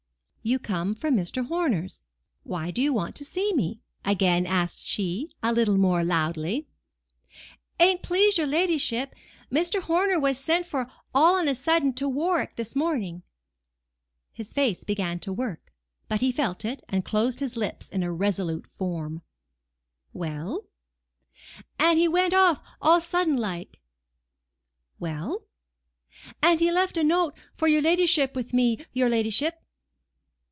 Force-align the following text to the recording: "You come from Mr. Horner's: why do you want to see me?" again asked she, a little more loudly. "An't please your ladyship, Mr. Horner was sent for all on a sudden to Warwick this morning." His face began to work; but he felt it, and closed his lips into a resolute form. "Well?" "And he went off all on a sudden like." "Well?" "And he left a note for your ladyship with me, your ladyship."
"You 0.43 0.57
come 0.57 0.95
from 0.95 1.15
Mr. 1.17 1.45
Horner's: 1.45 2.07
why 2.41 2.71
do 2.71 2.81
you 2.81 2.91
want 2.91 3.15
to 3.17 3.23
see 3.23 3.53
me?" 3.53 3.83
again 4.03 4.47
asked 4.47 4.83
she, 4.83 5.29
a 5.43 5.53
little 5.53 5.77
more 5.77 6.03
loudly. 6.03 6.67
"An't 7.79 8.01
please 8.01 8.39
your 8.39 8.47
ladyship, 8.47 9.13
Mr. 9.51 9.81
Horner 9.83 10.19
was 10.19 10.39
sent 10.39 10.65
for 10.65 10.89
all 11.13 11.35
on 11.35 11.47
a 11.47 11.53
sudden 11.53 11.93
to 11.93 12.09
Warwick 12.09 12.55
this 12.55 12.75
morning." 12.75 13.21
His 14.33 14.51
face 14.51 14.83
began 14.83 15.19
to 15.19 15.31
work; 15.31 15.71
but 16.07 16.21
he 16.21 16.31
felt 16.31 16.65
it, 16.65 16.83
and 16.89 17.05
closed 17.05 17.39
his 17.39 17.55
lips 17.55 17.87
into 17.89 18.07
a 18.07 18.11
resolute 18.11 18.65
form. 18.65 19.21
"Well?" 20.11 20.65
"And 21.77 21.99
he 21.99 22.07
went 22.07 22.33
off 22.33 22.63
all 22.81 22.93
on 22.95 23.01
a 23.01 23.03
sudden 23.03 23.37
like." 23.37 23.79
"Well?" 24.99 25.45
"And 26.41 26.59
he 26.59 26.71
left 26.71 26.97
a 26.97 27.03
note 27.03 27.37
for 27.53 27.67
your 27.67 27.83
ladyship 27.83 28.35
with 28.35 28.53
me, 28.53 28.83
your 28.91 29.07
ladyship." 29.07 29.59